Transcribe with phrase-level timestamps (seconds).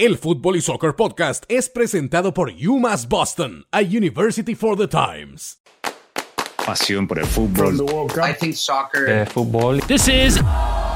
[0.00, 5.58] El Fútbol y Soccer Podcast es presentado por UMass Boston, a University for the Times.
[6.64, 7.84] Pasión por el fútbol.
[8.26, 9.06] I think soccer.
[9.06, 9.78] Eh, fútbol.
[9.88, 10.40] This is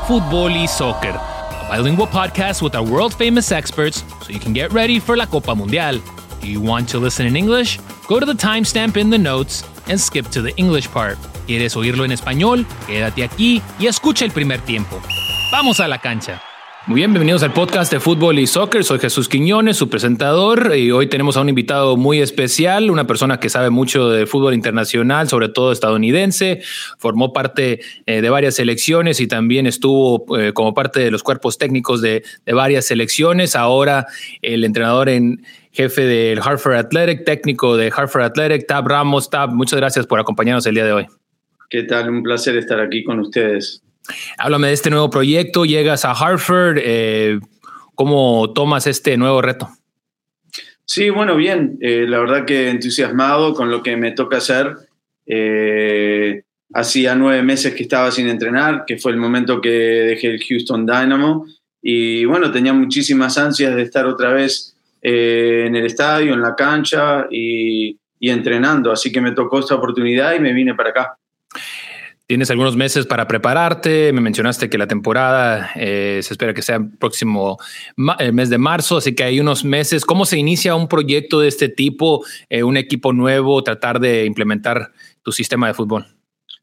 [0.08, 4.72] Fútbol y Soccer, a bilingual podcast with our world famous experts so you can get
[4.72, 6.00] ready for la Copa Mundial.
[6.40, 7.78] Do you want to listen in English?
[8.08, 11.18] Go to the timestamp in the notes and skip to the English part.
[11.46, 12.64] ¿Quieres oírlo en español?
[12.86, 14.98] Quédate aquí y escucha el primer tiempo.
[15.52, 16.40] Vamos a la cancha.
[16.86, 18.84] Muy bien, bienvenidos al podcast de fútbol y soccer.
[18.84, 23.40] Soy Jesús Quiñones, su presentador, y hoy tenemos a un invitado muy especial, una persona
[23.40, 26.60] que sabe mucho de fútbol internacional, sobre todo estadounidense.
[26.98, 31.56] Formó parte eh, de varias selecciones y también estuvo eh, como parte de los cuerpos
[31.56, 33.56] técnicos de, de varias selecciones.
[33.56, 34.06] Ahora
[34.42, 35.42] el entrenador en
[35.72, 39.30] jefe del Hartford Athletic, técnico de Hartford Athletic, Tab Ramos.
[39.30, 41.06] Tab, muchas gracias por acompañarnos el día de hoy.
[41.70, 42.10] ¿Qué tal?
[42.10, 43.83] Un placer estar aquí con ustedes.
[44.38, 47.40] Háblame de este nuevo proyecto, llegas a Hartford, eh,
[47.94, 49.70] ¿cómo tomas este nuevo reto?
[50.84, 54.76] Sí, bueno, bien, eh, la verdad que entusiasmado con lo que me toca hacer.
[55.26, 56.42] Eh,
[56.74, 60.84] hacía nueve meses que estaba sin entrenar, que fue el momento que dejé el Houston
[60.84, 61.46] Dynamo,
[61.80, 66.54] y bueno, tenía muchísimas ansias de estar otra vez eh, en el estadio, en la
[66.54, 71.18] cancha y, y entrenando, así que me tocó esta oportunidad y me vine para acá.
[72.26, 74.10] Tienes algunos meses para prepararte.
[74.14, 77.58] Me mencionaste que la temporada eh, se espera que sea el próximo
[78.18, 80.06] el mes de marzo, así que hay unos meses.
[80.06, 84.92] ¿Cómo se inicia un proyecto de este tipo, eh, un equipo nuevo, tratar de implementar
[85.22, 86.06] tu sistema de fútbol?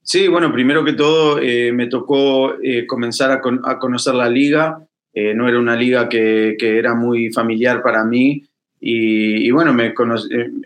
[0.01, 4.29] Sí, bueno, primero que todo eh, me tocó eh, comenzar a, con- a conocer la
[4.29, 4.83] liga.
[5.13, 8.43] Eh, no era una liga que, que era muy familiar para mí.
[8.79, 9.93] Y, y bueno, me eh,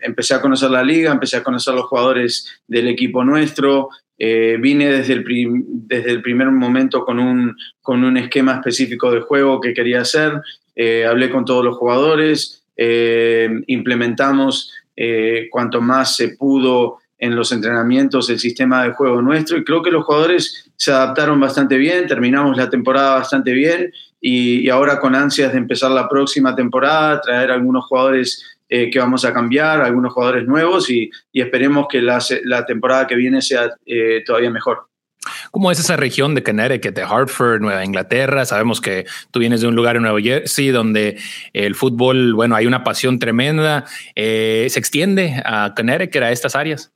[0.00, 3.90] empecé a conocer la liga, empecé a conocer los jugadores del equipo nuestro.
[4.18, 9.20] Eh, vine desde el, desde el primer momento con un, con un esquema específico de
[9.20, 10.32] juego que quería hacer.
[10.74, 17.50] Eh, hablé con todos los jugadores, eh, implementamos eh, cuanto más se pudo en los
[17.52, 22.06] entrenamientos el sistema de juego nuestro y creo que los jugadores se adaptaron bastante bien,
[22.06, 23.90] terminamos la temporada bastante bien
[24.20, 28.98] y, y ahora con ansias de empezar la próxima temporada, traer algunos jugadores eh, que
[28.98, 33.40] vamos a cambiar, algunos jugadores nuevos y, y esperemos que la, la temporada que viene
[33.42, 34.88] sea eh, todavía mejor.
[35.50, 38.44] ¿Cómo es esa región de Connecticut, de Hartford, Nueva Inglaterra?
[38.44, 41.18] Sabemos que tú vienes de un lugar en Nueva Jersey donde
[41.52, 43.84] el fútbol, bueno, hay una pasión tremenda.
[44.14, 46.92] Eh, ¿Se extiende a Connecticut, a estas áreas?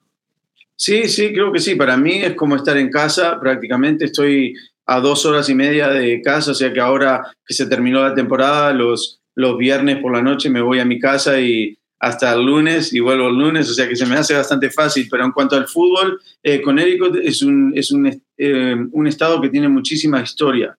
[0.77, 1.75] Sí, sí, creo que sí.
[1.75, 3.39] Para mí es como estar en casa.
[3.41, 4.55] Prácticamente estoy
[4.87, 8.15] a dos horas y media de casa, o sea que ahora que se terminó la
[8.15, 12.45] temporada, los, los viernes por la noche me voy a mi casa y hasta el
[12.45, 15.07] lunes y vuelvo el lunes, o sea que se me hace bastante fácil.
[15.11, 19.51] Pero en cuanto al fútbol, eh, Connecticut es, un, es un, eh, un estado que
[19.51, 20.77] tiene muchísima historia.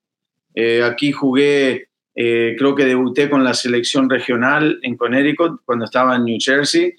[0.56, 6.16] Eh, aquí jugué, eh, creo que debuté con la selección regional en Connecticut cuando estaba
[6.16, 6.96] en New Jersey.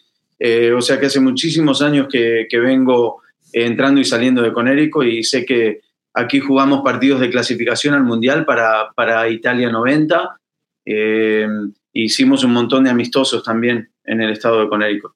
[0.76, 5.22] O sea que hace muchísimos años que, que vengo entrando y saliendo de Connecticut y
[5.22, 5.80] sé que
[6.14, 10.40] aquí jugamos partidos de clasificación al Mundial para, para Italia 90.
[10.84, 11.46] Eh,
[11.92, 15.12] hicimos un montón de amistosos también en el estado de Connecticut.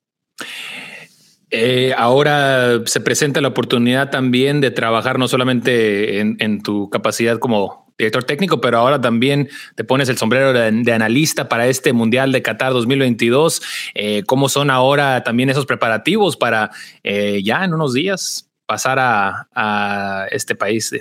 [1.50, 7.86] Eh, ahora se presenta la oportunidad también de trabajar no solamente en, tu capacidad como
[7.96, 12.42] director técnico, pero ahora también te pones el sombrero de, analista para este Mundial de
[12.42, 13.62] Qatar 2022.
[13.94, 16.72] Eh, ¿Cómo son ahora también esos preparativos para
[17.04, 20.92] eh, ya en unos días pasar a, a este país?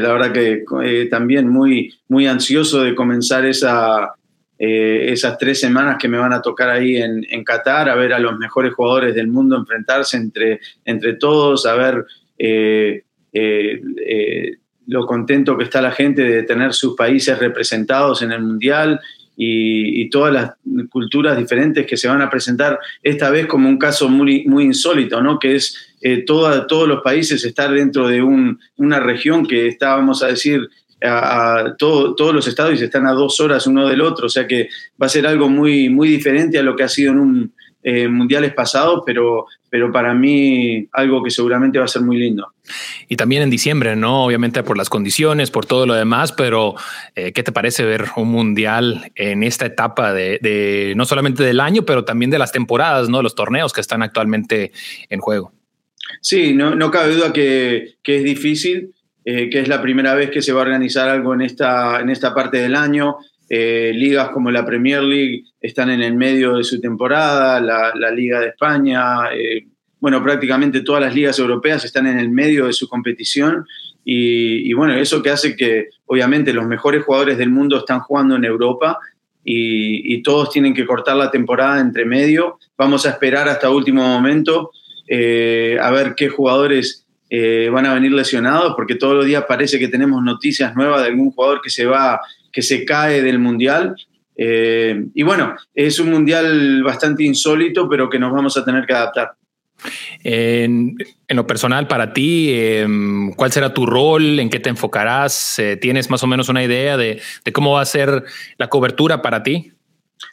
[0.00, 4.14] La verdad que eh, también muy, muy ansioso de comenzar esa,
[4.58, 8.12] eh, esas tres semanas que me van a tocar ahí en, en Qatar, a ver
[8.12, 12.04] a los mejores jugadores del mundo enfrentarse entre, entre todos, a ver
[12.38, 14.56] eh, eh, eh,
[14.86, 19.00] lo contento que está la gente de tener sus países representados en el Mundial
[19.36, 20.52] y, y todas las
[20.90, 25.20] culturas diferentes que se van a presentar esta vez como un caso muy, muy insólito,
[25.20, 25.38] ¿no?
[25.38, 30.22] que es eh, todos los países estar dentro de un, una región que está, vamos
[30.22, 30.68] a decir,
[31.02, 34.46] a, a todo, todos los estados están a dos horas uno del otro, o sea
[34.46, 34.68] que
[35.00, 37.54] va a ser algo muy, muy diferente a lo que ha sido en un
[37.86, 42.52] eh, mundiales pasados, pero, pero para mí algo que seguramente va a ser muy lindo.
[43.08, 44.24] Y también en diciembre, ¿no?
[44.24, 46.74] Obviamente por las condiciones, por todo lo demás, pero
[47.14, 51.60] eh, ¿qué te parece ver un mundial en esta etapa de, de, no solamente del
[51.60, 53.22] año, pero también de las temporadas, ¿no?
[53.22, 54.72] Los torneos que están actualmente
[55.10, 55.52] en juego.
[56.20, 58.94] Sí, no, no cabe duda que, que es difícil,
[59.24, 62.10] eh, que es la primera vez que se va a organizar algo en esta, en
[62.10, 63.16] esta parte del año.
[63.48, 68.10] Eh, ligas como la Premier League están en el medio de su temporada, la, la
[68.10, 69.66] Liga de España, eh,
[70.00, 73.64] bueno, prácticamente todas las ligas europeas están en el medio de su competición
[74.04, 78.36] y, y, bueno, eso que hace que obviamente los mejores jugadores del mundo están jugando
[78.36, 78.98] en Europa
[79.44, 82.58] y, todos tienen que cortar la temporada entre medio.
[82.78, 84.72] Vamos a esperar hasta último momento
[85.08, 89.78] eh, a ver qué jugadores eh, van a venir lesionados, porque todos los días parece
[89.78, 92.20] que tenemos noticias nuevas de algún jugador que se va,
[92.52, 93.96] que se cae del mundial.
[94.36, 98.94] Eh, y bueno, es un mundial bastante insólito, pero que nos vamos a tener que
[98.94, 99.32] adaptar.
[100.22, 100.96] En,
[101.28, 104.38] lo personal, para ti, em, ¿cuál será tu rol?
[104.38, 105.58] ¿En qué te enfocarás?
[105.58, 107.20] Eh, ¿Tienes más o menos una idea de,
[107.52, 108.24] cómo va a ser
[108.56, 109.72] la cobertura para ti?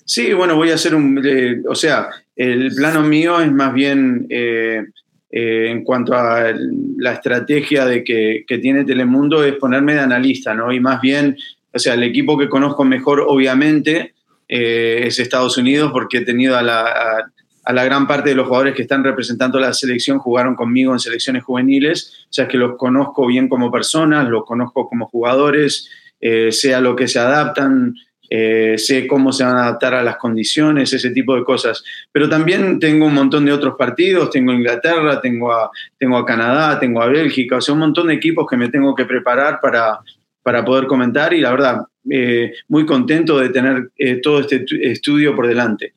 [0.06, 2.10] Sí, bueno, voy a hacer un, eh, o sea,
[2.50, 4.84] el plano mío es más bien eh,
[5.30, 6.54] en cuanto a
[6.98, 10.72] la estrategia de que, tiene Telemundo es ponerme de analista, ¿no?
[10.72, 11.38] Y más bien,
[11.74, 14.14] o sea, el equipo que conozco mejor, obviamente,
[14.48, 17.24] es Estados Unidos porque he tenido a la,
[17.64, 21.00] a la gran parte de los jugadores que están representando la selección jugaron conmigo en
[21.00, 25.90] selecciones juveniles, o sea que los conozco bien como personas, los conozco como jugadores,
[26.20, 27.96] eh, sé a lo que se adaptan,
[28.34, 31.84] eh, sé cómo se van a adaptar a las condiciones, ese tipo de cosas.
[32.14, 35.70] Pero también tengo un montón de otros partidos, tengo Inglaterra, tengo a,
[36.00, 38.96] tengo a Canadá, tengo a Bélgica, o sea, un montón de equipos que me tengo
[38.96, 40.00] que preparar para,
[40.42, 43.92] para poder comentar y la verdad, eh, muy contento de tener
[44.24, 45.94] todo este estudio por delante.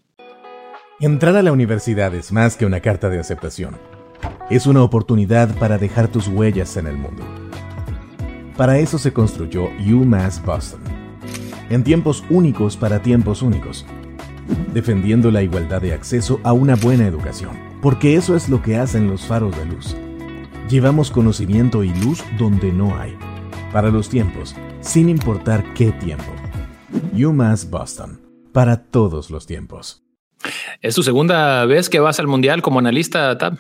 [0.99, 3.77] Entrar a la universidad es más que una carta de aceptación.
[4.51, 7.23] Es una oportunidad para dejar tus huellas en el mundo.
[8.57, 11.04] Para eso se construyó UMass Boston.
[11.71, 13.87] En tiempos únicos para tiempos únicos.
[14.73, 17.59] Defendiendo la igualdad de acceso a una buena educación.
[17.81, 19.97] Porque eso es lo que hacen los faros de luz.
[20.69, 23.17] Llevamos conocimiento y luz donde no hay.
[23.73, 26.33] Para los tiempos, sin importar qué tiempo.
[27.15, 28.21] UMass Boston.
[28.53, 30.03] Para todos los tiempos.
[30.81, 33.59] ¿Es tu segunda vez que vas al Mundial como analista, Tab?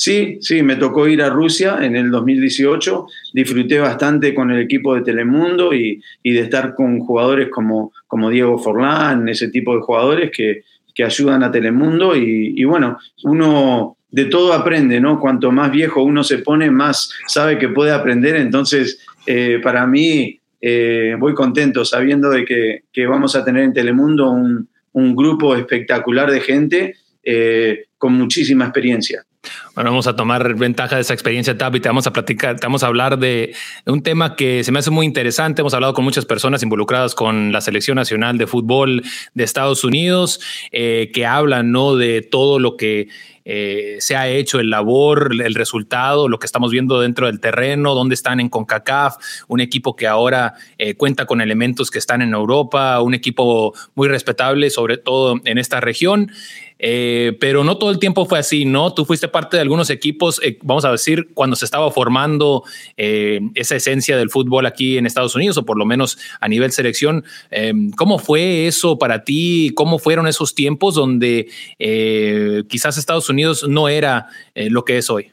[0.00, 3.06] Sí, sí, me tocó ir a Rusia en el 2018.
[3.34, 7.92] Disfruté bastante con el equipo de Telemundo y, de estar con jugadores como,
[8.30, 10.62] Diego Forlán, ese tipo de jugadores que,
[11.04, 12.16] ayudan a Telemundo.
[12.16, 15.20] Y, bueno, uno de todo aprende, ¿no?
[15.20, 18.36] Cuanto más viejo uno se pone, más sabe que puede aprender.
[18.36, 23.74] Entonces, eh, para mí, eh, voy contento sabiendo de que, que vamos a tener en
[23.74, 29.26] Telemundo un, un grupo espectacular de gente eh, con muchísima experiencia.
[29.74, 32.66] Bueno, vamos a tomar ventaja de esa experiencia, Tab, y te vamos a platicar, te
[32.66, 33.54] vamos a hablar de
[33.86, 35.62] un tema que se me hace muy interesante.
[35.62, 39.02] Hemos hablado con muchas personas involucradas con la Selección Nacional de Fútbol
[39.32, 40.40] de Estados Unidos,
[40.72, 41.96] eh, que hablan ¿no?
[41.96, 43.08] de todo lo que
[43.46, 47.94] eh, se ha hecho, el labor, el resultado, lo que estamos viendo dentro del terreno,
[47.94, 49.16] dónde están en CONCACAF,
[49.48, 54.08] un equipo que ahora eh, cuenta con elementos que están en Europa, un equipo muy
[54.08, 56.30] respetable, sobre todo en esta región.
[56.82, 58.94] Eh, pero no todo el tiempo fue así, ¿no?
[58.94, 62.64] Tú fuiste parte de algunos equipos, vamos a decir, cuando se estaba formando
[62.96, 67.24] esa esencia del fútbol aquí en Estados Unidos, o por lo menos a nivel selección.
[67.96, 69.72] ¿Cómo fue eso para ti?
[69.74, 71.48] ¿Cómo fueron esos tiempos donde
[72.68, 75.32] quizás Estados Unidos no era eh, lo que es hoy.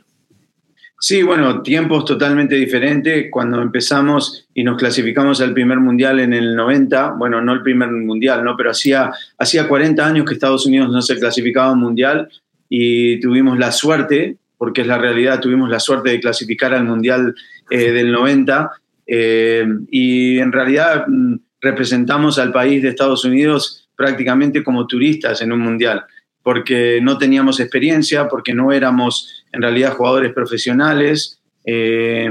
[1.00, 3.28] Sí, bueno, tiempos totalmente diferentes.
[3.30, 7.92] Cuando empezamos y nos clasificamos al primer mundial en el 90, bueno, no el primer
[7.92, 8.58] mundial, ¿no?
[8.58, 12.30] Pero hacía, hacía 40 años que Estados Unidos no se clasificaba un mundial
[12.68, 17.36] y tuvimos la suerte, porque es la realidad, tuvimos la suerte de clasificar al mundial
[17.70, 18.72] eh, del 90
[19.06, 25.52] eh, y en realidad mm, representamos al país de Estados Unidos prácticamente como turistas en
[25.52, 26.06] un mundial
[26.48, 31.42] porque no teníamos experiencia, porque no éramos en realidad jugadores profesionales.
[31.66, 32.30] Eh,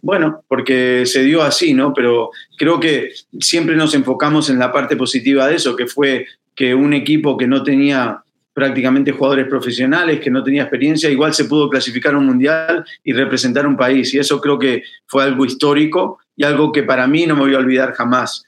[0.00, 1.92] bueno, porque se dio así, ¿no?
[1.92, 6.74] Pero creo que siempre nos enfocamos en la parte positiva de eso, que fue que
[6.74, 8.22] un equipo que no tenía
[8.54, 13.66] prácticamente jugadores profesionales, que no tenía experiencia, igual se pudo clasificar un mundial y representar
[13.66, 14.14] un país.
[14.14, 17.54] Y eso creo que fue algo histórico y algo que para mí no me voy
[17.54, 18.44] a olvidar jamás.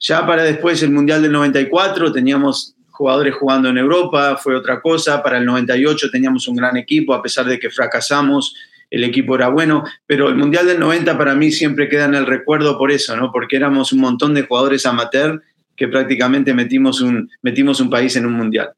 [0.00, 5.22] Ya para después el Mundial del 94 teníamos jugadores jugando en Europa, fue otra cosa.
[5.22, 8.54] Para el 98 teníamos un gran equipo, a pesar de que fracasamos,
[8.88, 12.26] el equipo era bueno, pero el Mundial del 90 para mí siempre queda en el
[12.26, 13.32] recuerdo por eso, ¿no?
[13.32, 15.42] Porque éramos un montón de jugadores amateur
[15.76, 18.70] que prácticamente metimos un, metimos un país en un Mundial.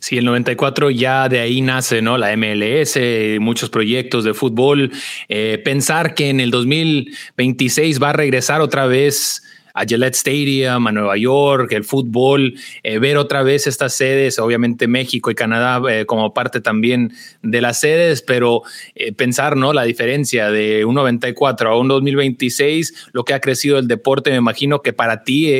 [0.00, 2.18] Sí, el 94 ya de ahí nace, ¿no?
[2.18, 2.98] La MLS,
[3.38, 4.90] muchos proyectos de fútbol.
[5.28, 9.42] Eh, pensar que en el 2026 va a regresar otra vez
[9.76, 14.88] a Gillette Stadium, a Nueva York, el fútbol, eh, ver otra vez estas sedes, obviamente
[14.88, 18.62] México y Canadá eh, como parte también de las sedes, pero
[18.94, 19.74] eh, pensar, ¿no?
[19.74, 24.36] La diferencia de un 94 a un 2026, lo que ha crecido el deporte, me
[24.36, 25.52] imagino que para ti,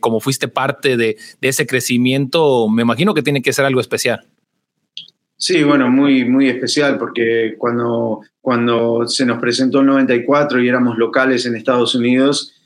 [0.00, 4.26] como fuiste parte de, de ese crecimiento, me imagino que tiene que ser algo especial.
[5.36, 10.98] Sí, bueno, muy, muy especial porque cuando, cuando se nos presentó el 94 y éramos
[10.98, 12.59] locales en Estados Unidos,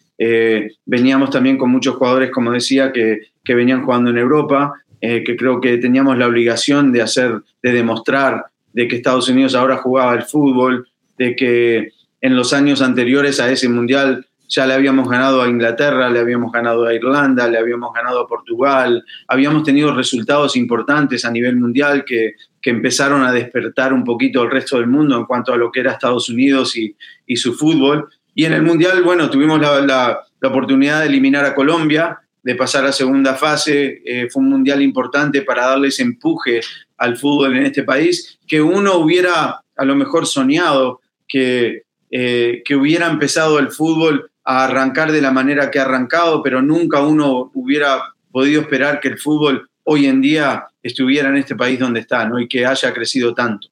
[0.87, 5.61] veníamos también con muchos jugadores, como decía, que, que venían jugando en Europa, que creo
[5.61, 10.23] que teníamos la obligación de hacer, de demostrar de que Estados Unidos ahora jugaba el
[10.23, 15.49] fútbol, de que en los años anteriores a ese mundial ya le habíamos ganado a
[15.49, 21.25] Inglaterra, le habíamos ganado a Irlanda, le habíamos ganado a Portugal, habíamos tenido resultados importantes
[21.25, 25.25] a nivel mundial que, que empezaron a despertar un poquito el resto del mundo en
[25.25, 28.09] cuanto a lo que era Estados Unidos y, y su fútbol.
[28.35, 32.93] Y en el mundial, bueno, tuvimos la, oportunidad de eliminar a Colombia, de pasar a
[32.93, 36.61] segunda fase, eh, fue un mundial importante para darles empuje
[36.99, 42.77] al fútbol en este país, que uno hubiera a lo mejor soñado que, eh, que
[42.77, 47.51] hubiera empezado el fútbol a arrancar de la manera que ha arrancado, pero nunca uno
[47.55, 52.27] hubiera podido esperar que el fútbol hoy en día estuviera en este país donde está
[52.27, 52.39] ¿no?
[52.39, 53.69] y que haya crecido tanto.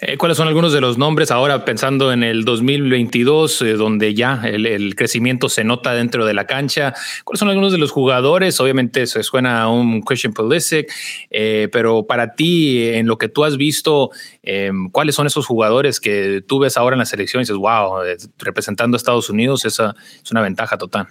[0.00, 4.42] Eh, ¿Cuáles son algunos de los nombres ahora pensando en el 2022, eh, donde ya
[4.44, 6.94] el, crecimiento se nota dentro de la cancha?
[7.24, 8.60] ¿Cuáles son algunos de los jugadores?
[8.60, 10.88] Obviamente se suena a un Christian Pulisic,
[11.30, 14.10] eh, pero para ti, en lo que tú has visto,
[14.92, 18.02] ¿cuáles son esos jugadores que tú ves ahora en la selección y dices, wow,
[18.38, 21.08] representando a Estados Unidos, esa es una ventaja total?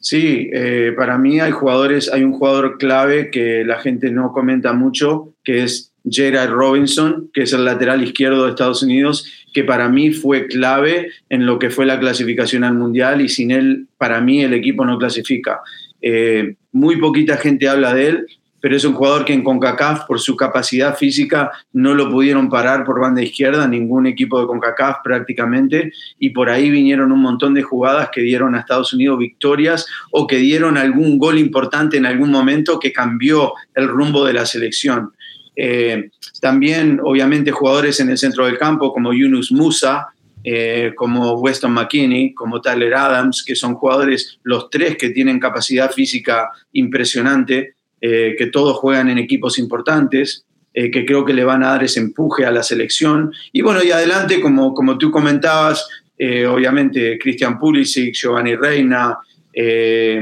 [0.00, 0.50] Sí,
[0.96, 5.62] para mí hay jugadores, hay un jugador clave que la gente no comenta mucho, que
[5.64, 10.46] es Gerard Robinson, que es el lateral izquierdo de Estados Unidos, que para mí fue
[10.46, 14.54] clave en lo que fue la clasificación al Mundial y sin él, para mí, el
[14.54, 15.60] equipo no clasifica.
[16.00, 18.26] Eh, muy poquita gente habla de él,
[18.62, 22.84] pero es un jugador que en CONCACAF, por su capacidad física, no lo pudieron parar
[22.84, 27.62] por banda izquierda, ningún equipo de CONCACAF prácticamente, y por ahí vinieron un montón de
[27.62, 32.30] jugadas que dieron a Estados Unidos victorias o que dieron algún gol importante en algún
[32.30, 35.12] momento que cambió el rumbo de la selección.
[35.54, 40.08] Eh, también, obviamente, jugadores en el centro del campo como Yunus Musa,
[40.44, 45.90] eh, como Weston McKinney, como Tyler Adams, que son jugadores, los tres que tienen capacidad
[45.90, 50.44] física impresionante, eh, que todos juegan en equipos importantes,
[50.74, 53.30] que creo que le van a dar ese empuje a la selección.
[53.52, 55.86] Y bueno, y adelante, como, como tú comentabas,
[56.18, 59.18] obviamente Christian Pulisic, Giovanni Reina,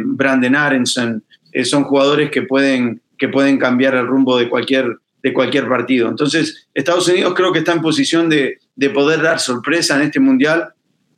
[0.06, 1.22] Brandon Aronson,
[1.62, 6.08] son jugadores que pueden, que pueden cambiar el rumbo de cualquier de cualquier partido.
[6.08, 10.20] Entonces, Estados Unidos creo que está en posición de, de poder dar sorpresa en este
[10.20, 10.72] Mundial.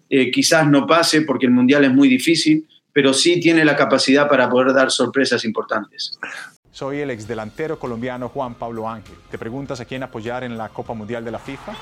[0.09, 4.29] Eh, quizás no pase porque el Mundial es muy difícil, pero sí tiene la capacidad
[4.29, 6.19] para poder dar sorpresas importantes.
[6.71, 9.17] Soy el ex delantero colombiano Juan Pablo Ángel.
[9.31, 11.75] ¿Te preguntas a quién apoyar en la Copa Mundial de la FIFA?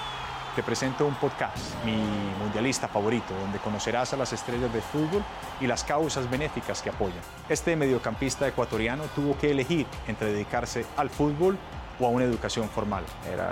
[0.57, 1.97] Te presento un podcast, mi
[2.41, 5.23] mundialista favorito, donde conocerás a las estrellas de fútbol
[5.61, 7.21] y las causas benéficas que apoyan.
[7.49, 11.57] Este mediocampista ecuatoriano tuvo que elegir entre dedicarse al fútbol
[12.01, 13.05] o a una educación formal.
[13.33, 13.51] Era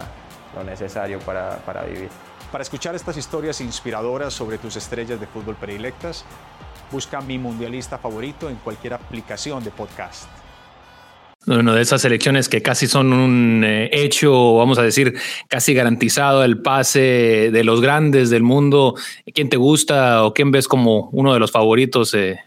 [0.54, 2.08] lo necesario para, para vivir.
[2.50, 6.24] Para escuchar estas historias inspiradoras sobre tus estrellas de fútbol predilectas,
[6.90, 10.28] busca mi mundialista favorito en cualquier aplicación de podcast.
[11.46, 15.14] Una de esas elecciones que casi son un eh, hecho, vamos a decir,
[15.48, 18.94] casi garantizado el pase de los grandes del mundo.
[19.32, 22.40] ¿Quién te gusta o quién ves como uno de los favoritos eh,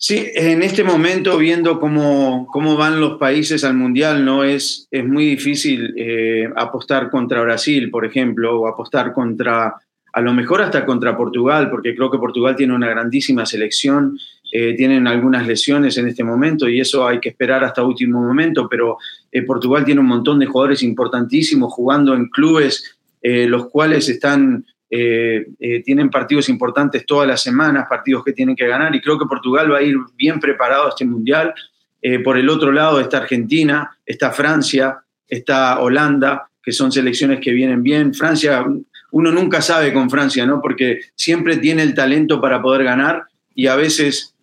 [0.00, 4.44] Sí, en este momento, viendo cómo, cómo van los países al Mundial, ¿no?
[4.44, 9.74] es, es muy difícil eh, apostar contra Brasil, por ejemplo, o apostar contra,
[10.12, 14.16] a lo mejor hasta contra Portugal, porque creo que Portugal tiene una grandísima selección,
[14.52, 18.68] eh, tienen algunas lesiones en este momento y eso hay que esperar hasta último momento,
[18.68, 18.98] pero
[19.32, 25.46] eh, Portugal tiene un montón de jugadores importantísimos jugando en clubes los cuales están eh,
[25.60, 29.26] eh, tienen partidos importantes todas las semanas, partidos que tienen que ganar y creo que
[29.26, 31.54] Portugal va a ir bien preparado a este mundial.
[32.00, 37.52] Eh, por el otro lado está Argentina, está Francia, está Holanda, que son selecciones que
[37.52, 38.14] vienen bien.
[38.14, 38.64] Francia,
[39.10, 40.60] uno nunca sabe con Francia, ¿no?
[40.62, 44.34] Porque siempre tiene el talento para poder ganar y a veces,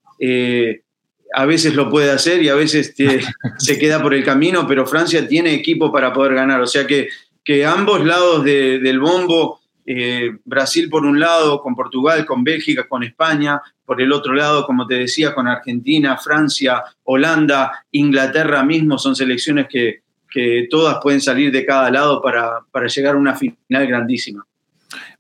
[1.34, 2.94] a veces lo puede hacer y a veces
[3.58, 6.62] se queda por el camino, pero Francia tiene equipo para poder ganar.
[6.62, 7.08] O sea que,
[7.44, 13.04] que ambos lados del bombo eh, Brasil por un lado, con Portugal, con Bélgica, con
[13.04, 19.16] España, por el otro lado, como te decía, con Argentina, Francia, Holanda, Inglaterra mismo, son
[19.16, 23.88] selecciones que, que todas pueden salir de cada lado para, para, llegar a una final
[23.88, 24.46] grandísima.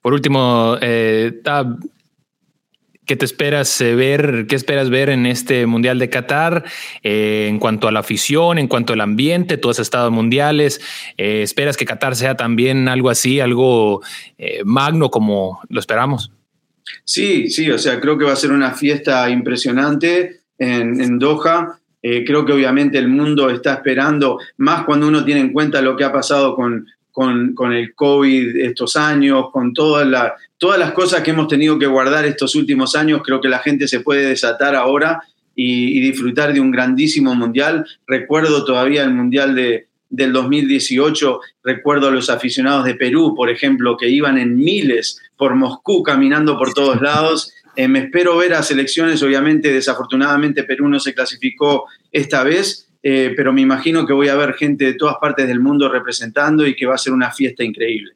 [0.01, 1.39] Por último, eh,
[3.05, 4.47] ¿Qué te esperas eh, ver?
[4.47, 6.63] ¿Qué esperas ver en este Mundial de Qatar
[7.03, 9.57] eh, en cuanto a la afición, en cuanto al ambiente?
[9.57, 10.81] Tú has estado mundiales.
[11.17, 14.01] Eh, ¿Esperas que Qatar sea también algo así, algo
[14.63, 16.31] magno como lo esperamos?
[17.03, 21.79] Sí, sí, o sea, creo que va a ser una fiesta impresionante en, en Doha.
[22.01, 26.03] creo que obviamente el mundo está esperando, más cuando uno tiene en cuenta lo que
[26.03, 31.31] ha pasado con, con, el COVID estos años, con todas las todas las cosas que
[31.31, 35.22] hemos tenido que guardar estos últimos años, creo que la gente se puede desatar ahora
[35.55, 37.86] y, disfrutar de un grandísimo mundial.
[38.05, 43.95] Recuerdo todavía el mundial de, del 2018, recuerdo a los aficionados de Perú, por ejemplo,
[43.95, 47.53] que iban en miles por Moscú caminando por todos lados.
[47.77, 53.33] Eh, me espero ver a selecciones, obviamente, desafortunadamente Perú no se clasificó esta vez, eh,
[53.38, 56.75] pero me imagino que voy a ver gente de todas partes del mundo representando y
[56.75, 58.15] que va a ser una fiesta increíble.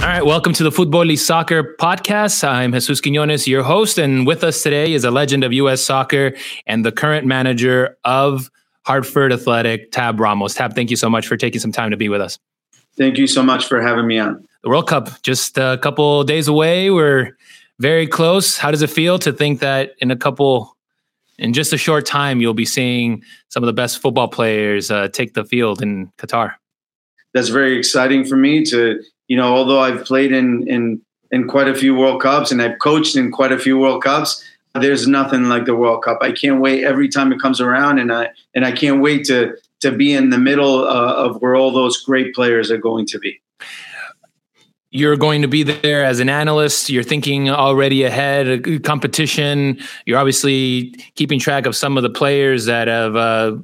[0.00, 2.46] All right, welcome to the Football Soccer Podcast.
[2.46, 5.80] I'm Jesus Quinones, your host, and with us today is a legend of U.S.
[5.80, 6.34] soccer
[6.66, 8.50] and the current manager of
[8.84, 10.54] Hartford Athletic, Tab Ramos.
[10.54, 12.38] Tab, thank you so much for taking some time to be with us.
[12.98, 14.46] Thank you so much for having me on.
[14.62, 16.90] The World Cup just a couple days away.
[16.90, 17.36] We're
[17.78, 18.58] very close.
[18.58, 20.76] How does it feel to think that in a couple,
[21.40, 25.08] in just a short time, you'll be seeing some of the best football players uh,
[25.08, 26.54] take the field in Qatar?
[27.34, 31.68] That's very exciting for me to you know, although I've played in in in quite
[31.68, 34.44] a few World Cups and I've coached in quite a few World Cups,
[34.74, 36.18] there's nothing like the World Cup.
[36.20, 39.54] I can't wait every time it comes around, and I and I can't wait to
[39.82, 43.20] to be in the middle uh, of where all those great players are going to
[43.20, 43.40] be.
[44.92, 46.90] You're going to be there as an analyst.
[46.90, 49.78] You're thinking already ahead, competition.
[50.04, 53.56] You're obviously keeping track of some of the players that have uh,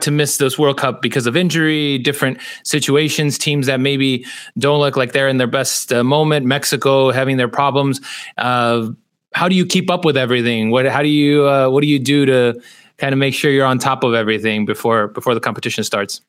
[0.00, 4.24] to miss this World Cup because of injury, different situations, teams that maybe
[4.58, 8.00] don't look like they're in their best uh, moment, Mexico having their problems.
[8.38, 8.90] Uh,
[9.34, 10.70] how do you keep up with everything?
[10.70, 12.60] What how do you uh, what do you do to
[12.96, 16.22] kind of make sure you're on top of everything before before the competition starts?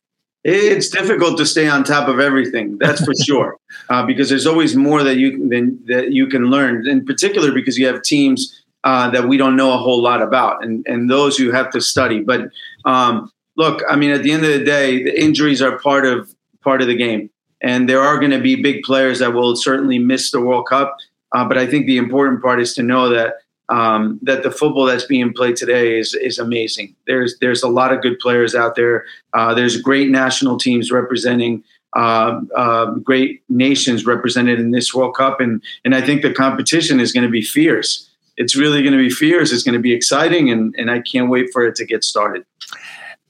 [0.49, 2.77] It's difficult to stay on top of everything.
[2.77, 3.57] That's for sure,
[3.89, 6.87] uh, because there's always more that you than that you can learn.
[6.87, 10.63] In particular, because you have teams uh, that we don't know a whole lot about,
[10.63, 12.21] and and those you have to study.
[12.21, 12.49] But
[12.85, 16.33] um, look, I mean, at the end of the day, the injuries are part of
[16.61, 19.99] part of the game, and there are going to be big players that will certainly
[19.99, 20.95] miss the World Cup.
[21.35, 23.33] Uh, but I think the important part is to know that
[23.69, 26.95] um, that the football that's being played today is is amazing.
[27.05, 29.06] There's there's a lot of good players out there.
[29.34, 31.63] Uh, there's great national teams representing.
[31.95, 36.99] Uh, uh, great nations represented in this World Cup, and and I think the competition
[36.99, 38.10] is going to be fierce.
[38.36, 39.51] It's really going to be fierce.
[39.51, 42.45] It's going to be exciting, and and I can't wait for it to get started.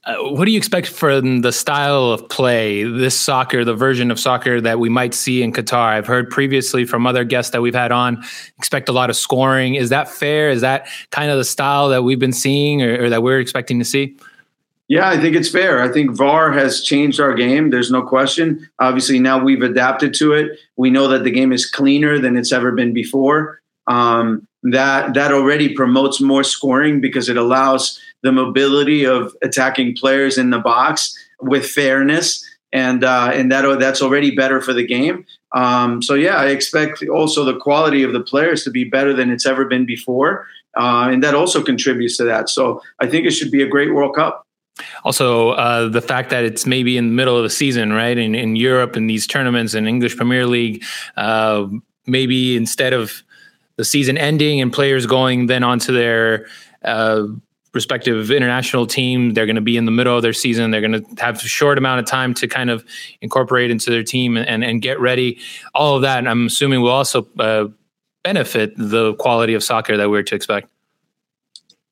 [0.08, 4.18] Uh, what do you expect from the style of play, this soccer, the version of
[4.18, 5.88] soccer that we might see in Qatar?
[5.88, 8.24] I've heard previously from other guests that we've had on,
[8.56, 9.74] expect a lot of scoring.
[9.74, 10.48] Is that fair?
[10.48, 13.78] Is that kind of the style that we've been seeing or, or that we're expecting
[13.80, 14.16] to see?
[14.88, 15.82] Yeah, I think it's fair.
[15.82, 17.68] I think VAR has changed our game.
[17.68, 18.66] There's no question.
[18.78, 20.58] Obviously, now we've adapted to it.
[20.76, 23.60] We know that the game is cleaner than it's ever been before.
[23.86, 30.38] Um, that that already promotes more scoring because it allows the mobility of attacking players
[30.38, 35.24] in the box with fairness, and uh, and that that's already better for the game.
[35.54, 39.30] Um, so yeah, I expect also the quality of the players to be better than
[39.30, 42.48] it's ever been before, uh, and that also contributes to that.
[42.48, 44.44] So I think it should be a great World Cup.
[45.04, 48.16] Also, uh, the fact that it's maybe in the middle of the season, right?
[48.16, 50.84] In, in Europe, in these tournaments, in English Premier League,
[51.16, 51.66] uh,
[52.06, 53.22] maybe instead of
[53.76, 56.46] the season ending and players going then onto their
[56.84, 57.24] uh,
[57.72, 59.34] respective international team.
[59.34, 60.70] They're going to be in the middle of their season.
[60.70, 62.84] They're going to have a short amount of time to kind of
[63.20, 65.38] incorporate into their team and, and get ready.
[65.74, 67.66] All of that, I'm assuming, will also uh,
[68.24, 70.68] benefit the quality of soccer that we're to expect.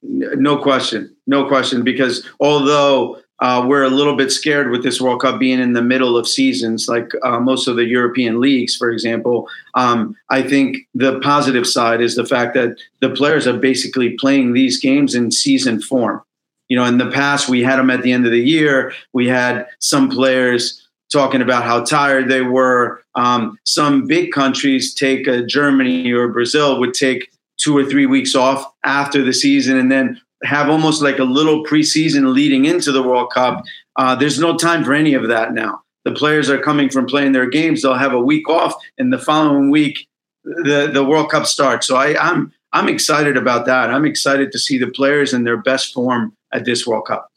[0.02, 1.82] No question, no question.
[1.82, 5.82] Because although uh, we're a little bit scared with this World Cup being in the
[5.82, 9.48] middle of seasons, like uh, most of the European leagues, for example.
[9.74, 14.54] Um, I think the positive side is the fact that the players are basically playing
[14.54, 16.22] these games in season form.
[16.68, 18.92] You know, in the past, we had them at the end of the year.
[19.12, 23.02] We had some players talking about how tired they were.
[23.14, 28.34] Um, some big countries take uh, Germany or Brazil would take two or three weeks
[28.34, 33.02] off after the season and then have almost like a little preseason leading into the
[33.02, 33.64] World Cup.
[33.96, 35.82] Uh, there's no time for any of that now.
[36.04, 37.82] The players are coming from playing their games.
[37.82, 40.06] They'll have a week off, and the following week,
[40.44, 41.86] the the World Cup starts.
[41.86, 43.90] So I, I'm I'm excited about that.
[43.90, 47.30] I'm excited to see the players in their best form at this World Cup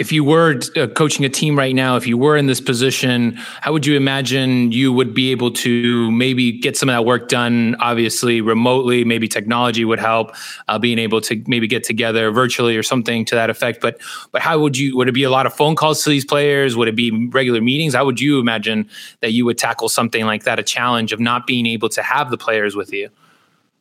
[0.00, 3.34] if you were uh, coaching a team right now, if you were in this position,
[3.60, 7.28] how would you imagine you would be able to maybe get some of that work
[7.28, 7.76] done?
[7.80, 10.34] Obviously, remotely, maybe technology would help.
[10.68, 13.82] Uh, being able to maybe get together virtually or something to that effect.
[13.82, 14.00] But
[14.32, 14.96] but how would you?
[14.96, 16.76] Would it be a lot of phone calls to these players?
[16.76, 17.94] Would it be regular meetings?
[17.94, 18.88] How would you imagine
[19.20, 20.58] that you would tackle something like that?
[20.58, 23.10] A challenge of not being able to have the players with you.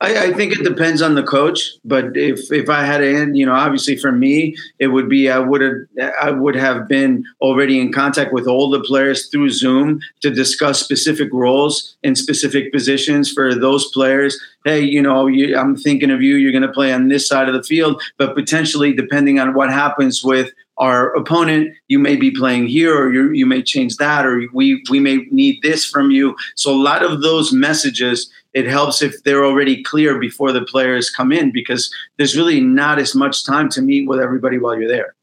[0.02, 3.46] I, I, think it depends on the coach, but if if I had to, you
[3.46, 7.82] know, obviously for me, it would be I would have I would have been already
[7.82, 13.30] in contact with all the players through Zoom to discuss specific roles and specific positions
[13.30, 14.40] for those players.
[14.64, 16.36] Hey, you know, you, I'm thinking of you.
[16.36, 19.70] You're going to play on this side of the field, but potentially, depending on what
[19.70, 24.26] happens with our opponent, you may be playing here, or you you may change that,
[24.26, 26.36] or we we may need this from you.
[26.56, 31.10] So a lot of those messages it helps if they're already clear before the players
[31.10, 34.88] come in because there's really not as much time to meet with everybody while you're
[34.88, 35.14] there.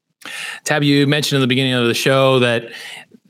[0.64, 2.70] Tab, you mentioned in the beginning of the show that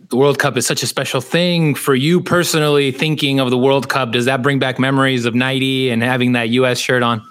[0.09, 2.93] the World Cup is such a special thing for you personally.
[2.93, 6.51] Thinking of the World Cup, does that bring back memories of '90 and having that
[6.51, 6.79] U.S.
[6.79, 7.27] shirt on?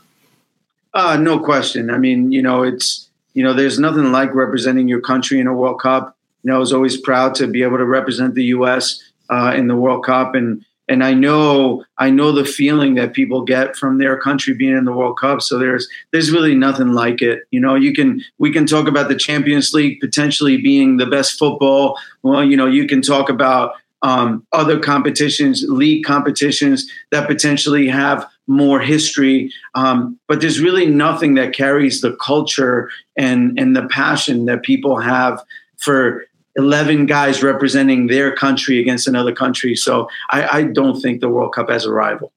[0.93, 1.89] Uh, no question.
[1.89, 3.04] I mean, you know, it's
[3.35, 6.17] you know, there's nothing like representing your country in a World Cup.
[6.41, 9.03] You know, I was always proud to be able to represent the U.S.
[9.29, 13.43] Uh, in the World Cup, and and I know I know the feeling that people
[13.43, 15.41] get from their country being in the World Cup.
[15.41, 17.43] So there's there's really nothing like it.
[17.51, 21.37] You know, you can we can talk about the Champions League potentially being the best
[21.37, 21.99] football.
[22.23, 28.27] Well, you know, you can talk about um, other competitions, league competitions that potentially have
[28.47, 29.51] more history.
[29.73, 34.99] Um, but there's really nothing that carries the culture and and the passion that people
[34.99, 35.43] have
[35.77, 39.75] for 11 guys representing their country against another country.
[39.75, 42.31] So I, I don't think the World Cup has a rival.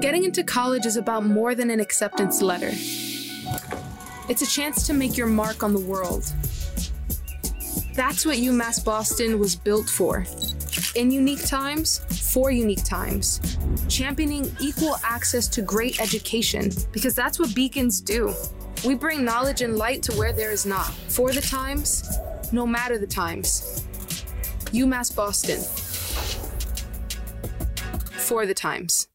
[0.00, 2.70] Getting into college is about more than an acceptance letter.
[4.28, 6.32] It's a chance to make your mark on the world.
[7.98, 10.24] That's what UMass Boston was built for.
[10.94, 11.98] In unique times,
[12.32, 13.58] for unique times.
[13.88, 18.32] Championing equal access to great education, because that's what beacons do.
[18.86, 20.92] We bring knowledge and light to where there is not.
[21.08, 22.08] For the times,
[22.52, 23.84] no matter the times.
[24.66, 25.58] UMass Boston.
[28.12, 29.08] For the times.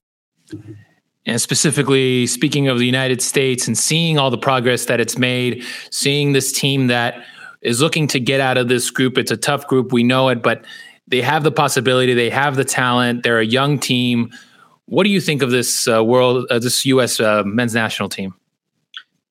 [1.26, 5.64] And specifically speaking of the United States and seeing all the progress that it's made,
[5.90, 7.24] seeing this team that
[7.64, 9.18] is looking to get out of this group.
[9.18, 10.66] It's a tough group, we know it, but
[11.08, 14.32] they have the possibility, they have the talent, they're a young team.
[14.86, 17.20] What do you think of this uh, world, uh, this U.S.
[17.20, 18.34] Uh, men's national team?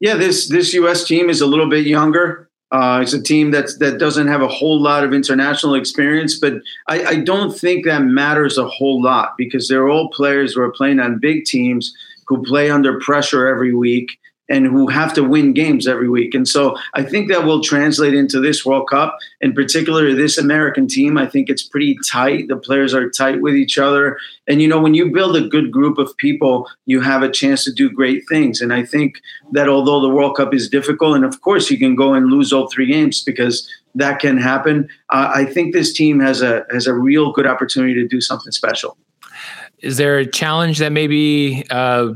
[0.00, 1.04] Yeah, this this U.S.
[1.04, 2.50] team is a little bit younger.
[2.72, 6.54] Uh, it's a team that's that doesn't have a whole lot of international experience, but
[6.88, 10.72] I, I, don't think that matters a whole lot because they're all players who are
[10.72, 11.94] playing on big teams
[12.26, 14.18] who play under pressure every week
[14.48, 16.34] and who have to win games every week.
[16.34, 20.88] And so I think that will translate into this World Cup, in particular this American
[20.88, 21.16] team.
[21.16, 22.48] I think it's pretty tight.
[22.48, 24.18] The players are tight with each other.
[24.46, 27.64] And you know, when you build a good group of people, you have a chance
[27.64, 28.60] to do great things.
[28.60, 29.20] And I think
[29.52, 32.52] that although the World Cup is difficult, and of course you can go and lose
[32.52, 36.86] all three games because that can happen, uh, I think this team has a has
[36.86, 38.96] a real good opportunity to do something special.
[39.78, 42.12] Is there a challenge that maybe uh,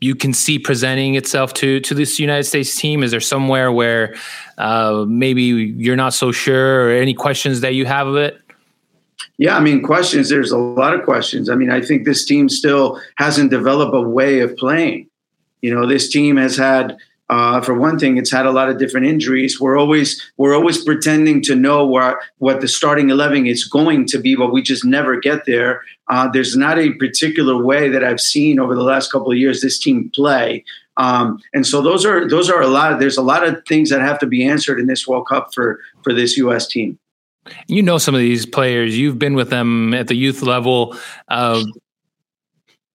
[0.00, 3.02] you can see presenting itself to to this United States team?
[3.02, 4.16] Is there somewhere where
[4.58, 8.40] uh, maybe you're not so sure, or any questions that you have of it?
[9.38, 10.28] Yeah, I mean, questions.
[10.28, 11.48] There's a lot of questions.
[11.48, 15.08] I mean, I think this team still hasn't developed a way of playing.
[15.62, 16.96] You know, this team has had
[17.30, 19.60] uh, for one thing, it's had a lot of different injuries.
[19.60, 24.18] We're always we're always pretending to know what what the starting eleven is going to
[24.18, 25.82] be, but we just never get there.
[26.08, 29.60] Uh, there's not a particular way that I've seen over the last couple of years
[29.60, 30.64] this team play,
[30.96, 32.92] um, and so those are those are a lot.
[32.92, 35.54] Of, there's a lot of things that have to be answered in this World Cup
[35.54, 36.66] for for this U.S.
[36.66, 36.98] team.
[37.68, 38.98] You know some of these players.
[38.98, 40.96] You've been with them at the youth level.
[41.28, 41.62] Uh,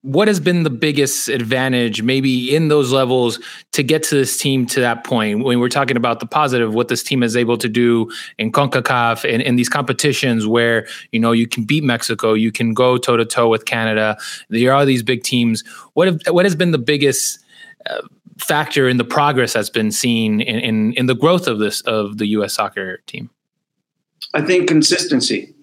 [0.06, 3.40] what has been the biggest advantage maybe in those levels
[3.72, 5.44] to get to this team to that point?
[5.44, 9.28] When we're talking about the positive what this team is able to do in CONCACAF
[9.28, 13.18] and in these competitions where you know you can beat Mexico you can go toe
[13.18, 14.16] to toe with Canada.
[14.50, 15.64] There are these big teams.
[15.94, 17.40] What have, what has been the biggest
[17.90, 18.02] uh,
[18.38, 22.20] factor in the progress that's been seen in, in in the growth of this of
[22.20, 23.32] the US soccer team?
[24.36, 25.56] I think consistency.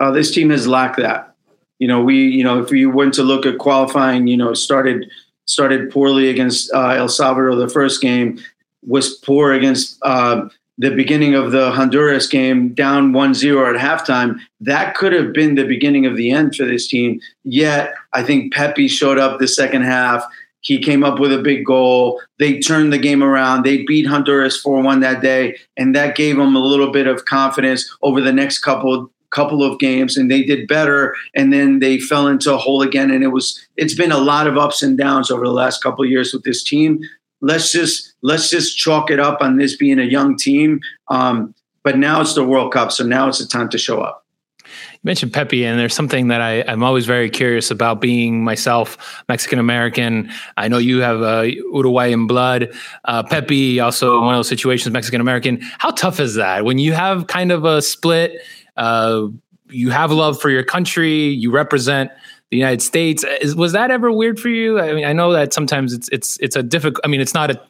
[0.00, 1.33] Uh, this team has lacked that
[1.78, 5.10] you know, we, you know, if you went to look at qualifying, you know, started
[5.46, 8.38] started poorly against uh, El Salvador the first game,
[8.86, 14.38] was poor against uh, the beginning of the Honduras game, down 1-0 at halftime.
[14.60, 17.20] That could have been the beginning of the end for this team.
[17.44, 20.24] Yet, I think Pepe showed up the second half.
[20.60, 22.20] He came up with a big goal.
[22.38, 23.64] They turned the game around.
[23.64, 25.56] They beat Honduras 4 1 that day.
[25.76, 29.78] And that gave them a little bit of confidence over the next couple couple of
[29.78, 33.28] games and they did better and then they fell into a hole again and it
[33.28, 36.32] was it's been a lot of ups and downs over the last couple of years
[36.32, 37.00] with this team
[37.40, 41.98] let's just let's just chalk it up on this being a young team um, but
[41.98, 44.24] now it's the world cup so now it's the time to show up
[44.64, 49.22] You mentioned Pepe, and there's something that I, am always very curious about being myself
[49.28, 50.30] Mexican American.
[50.56, 52.72] I know you have uh, Uruguayan blood.
[53.04, 55.60] Uh, Pepe, also one of those situations, Mexican American.
[55.78, 58.40] How tough is that when you have kind of a split?
[58.76, 59.28] Uh,
[59.70, 62.10] you have love for your country, you represent
[62.50, 63.24] the United States.
[63.40, 64.78] Is, was that ever weird for you?
[64.78, 67.04] I mean, I know that sometimes it's it's it's a difficult.
[67.04, 67.60] I mean, it's not a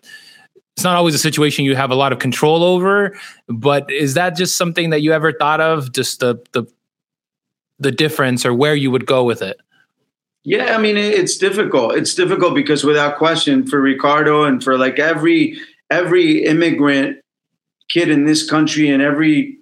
[0.76, 3.16] it's not always a situation you have a lot of control over,
[3.48, 5.92] but is that just something that you ever thought of?
[5.92, 6.64] Just the the
[7.78, 9.56] the difference or where you would go with it?
[10.44, 11.94] Yeah, I mean it's difficult.
[11.94, 15.58] It's difficult because without question for Ricardo and for like every
[15.90, 17.18] every immigrant
[17.88, 19.58] kid in this country and every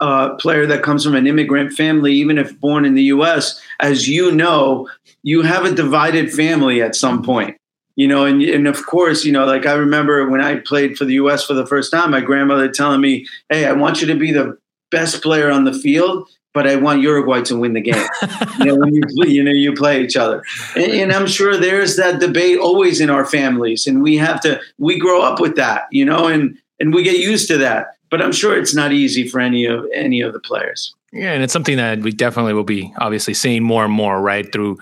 [0.00, 4.08] uh, player that comes from an immigrant family, even if born in the U.S., as
[4.08, 4.88] you know,
[5.22, 7.56] you have a divided family at some point.
[7.96, 11.06] You know, and and of course, you know, like I remember when I played for
[11.06, 11.46] the U.S.
[11.46, 14.58] for the first time, my grandmother telling me, "Hey, I want you to be the
[14.90, 18.06] best player on the field." But I want Uruguay to win the game.
[18.58, 20.42] you know, when you play, you know you play each other,
[20.74, 24.60] and, and I'm sure there's that debate always in our families, and we have to
[24.76, 28.22] we grow up with that, you know, and and we get used to that but
[28.22, 30.94] I'm sure it's not easy for any of any of the players.
[31.12, 34.50] Yeah, and it's something that we definitely will be obviously seeing more and more, right,
[34.52, 34.78] through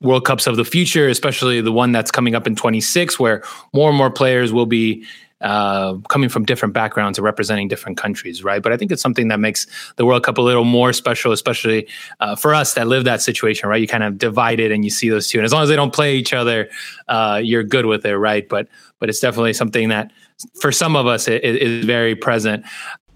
[0.00, 3.88] World Cups of the future, especially the one that's coming up in 26, where more
[3.88, 5.04] and more players will be
[5.42, 8.62] uh, coming from different backgrounds and representing different countries, right?
[8.62, 11.86] But I think it's something that makes the World Cup a little more special, especially
[12.20, 13.80] uh, for us that live that situation, right?
[13.80, 15.76] You kind of divide it and you see those two, and as long as they
[15.76, 16.68] don't play each other,
[17.08, 18.48] uh, you're good with it, right?
[18.48, 20.12] But but it's definitely something that
[20.60, 22.64] for some of us it, it is very present.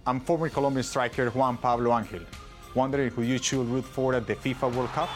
[0.06, 2.20] I'm former Colombian striker Juan Pablo Angel.
[2.74, 5.10] Wondering who you should root for at the FIFA World Cup?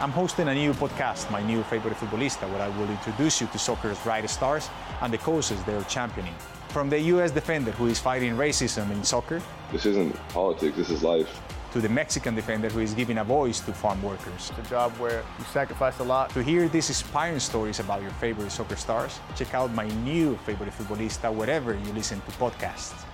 [0.00, 3.58] I'm hosting a new podcast, My New Favorite Futbolista, where I will introduce you to
[3.58, 4.70] soccer's brightest stars
[5.02, 6.34] and the causes they're championing.
[6.68, 7.32] From the U.S.
[7.32, 9.42] defender who is fighting racism in soccer.
[9.72, 11.40] This isn't politics, this is life.
[11.72, 14.50] To the Mexican defender who is giving a voice to farm workers.
[14.50, 16.30] It's a job where you sacrifice a lot.
[16.30, 20.70] To hear these inspiring stories about your favorite soccer stars, check out my new Favorite
[20.70, 23.04] Futbolista wherever you listen to podcasts.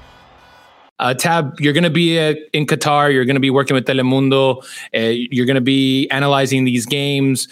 [1.00, 3.12] Uh, Tab, you're going to be uh, in Qatar.
[3.12, 4.64] You're going to be working with Telemundo.
[4.94, 4.98] Uh,
[5.32, 7.48] you're going to be analyzing these games.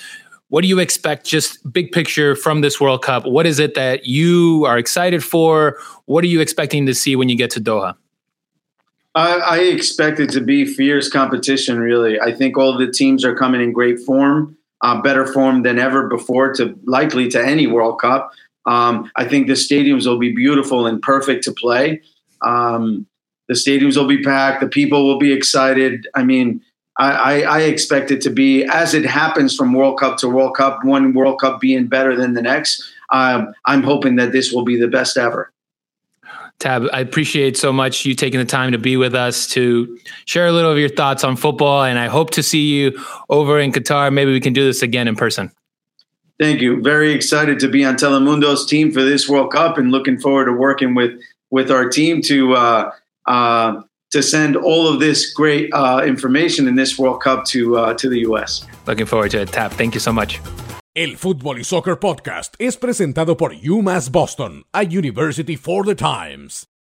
[0.50, 3.26] What do you expect, just big picture from this World Cup?
[3.26, 5.78] What is it that you are excited for?
[6.04, 7.96] What are you expecting to see when you get to Doha?
[9.14, 12.20] I, I expect it to be fierce competition, really.
[12.20, 16.08] I think all the teams are coming in great form, uh, better form than ever
[16.08, 18.32] before, to likely to any World Cup.
[18.64, 22.00] Um, I think the stadiums will be beautiful and perfect to play.
[22.42, 23.06] Um,
[23.48, 24.60] the stadiums will be packed.
[24.60, 26.06] The people will be excited.
[26.14, 26.62] I mean,
[26.98, 30.84] I, I, expect it to be as it happens from World Cup to World Cup,
[30.84, 32.82] one World Cup being better than the next.
[33.10, 35.50] Um, I'm hoping that this will be the best ever.
[36.62, 40.46] Tab, I appreciate so much you taking the time to be with us to share
[40.46, 41.82] a little of your thoughts on football.
[41.82, 44.12] And I hope to see you over in Qatar.
[44.12, 45.50] Maybe we can do this again in person.
[46.38, 46.80] Thank you.
[46.80, 50.52] Very excited to be on Telemundo's team for this World Cup and looking forward to
[50.52, 51.20] working with
[51.50, 52.92] with our team to uh,
[53.26, 57.94] uh, to send all of this great uh, information in this World Cup to uh,
[57.94, 58.64] to the U.S.
[58.86, 59.72] Looking forward to it, Tap.
[59.72, 60.40] Thank you so much.
[60.94, 66.71] El Fútbol y Soccer Podcast es presentado por UMass Boston, a University for the Times.